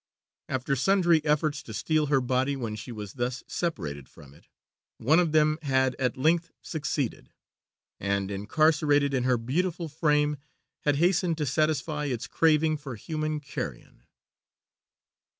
After 0.49 0.75
sundry 0.75 1.23
efforts 1.23 1.61
to 1.61 1.75
steal 1.75 2.07
her 2.07 2.21
body 2.21 2.55
when 2.55 2.75
she 2.75 2.91
was 2.91 3.13
thus 3.13 3.43
separated 3.45 4.09
from 4.09 4.33
it, 4.33 4.47
one 4.97 5.19
of 5.19 5.31
them 5.31 5.59
had 5.61 5.95
at 5.99 6.17
length 6.17 6.49
succeeded, 6.59 7.29
and, 7.99 8.31
incarcerated 8.31 9.13
in 9.13 9.25
her 9.25 9.37
beautiful 9.37 9.87
frame, 9.87 10.37
had 10.85 10.95
hastened 10.95 11.37
to 11.37 11.45
satisfy 11.45 12.05
its 12.05 12.25
craving 12.25 12.77
for 12.77 12.95
human 12.95 13.39
carrion. 13.41 14.01